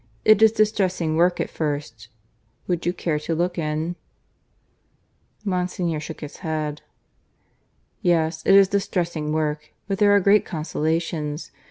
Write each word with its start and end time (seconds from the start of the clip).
"It 0.25 0.41
is 0.41 0.51
distressing 0.51 1.15
work 1.15 1.39
at 1.39 1.47
first. 1.51 2.07
Would 2.65 2.87
you 2.87 2.91
care 2.91 3.19
to 3.19 3.35
look 3.35 3.59
in?" 3.59 3.97
Monsignor 5.45 5.99
shook 5.99 6.21
his 6.21 6.37
head. 6.37 6.81
"Yes, 8.01 8.41
it 8.43 8.55
is 8.55 8.67
distressing 8.67 9.31
work, 9.31 9.73
but 9.87 9.99
there 9.99 10.15
are 10.15 10.19
great 10.19 10.43
consolations. 10.43 11.51